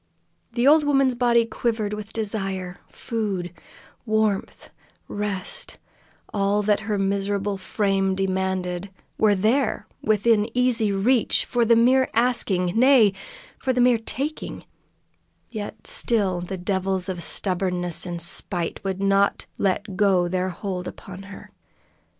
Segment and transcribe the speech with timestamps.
[0.53, 3.53] The old woman's body quivered with desire; food,
[4.03, 4.71] warmth,
[5.07, 5.77] rest
[6.33, 12.73] all that her miserable frame demanded were there within easy reach, for the mere asking;
[12.75, 13.13] nay
[13.59, 14.65] for the mere taking;
[15.51, 21.21] yet still the devils of stubbornness and spite would not let go their hold upon
[21.29, 21.51] her.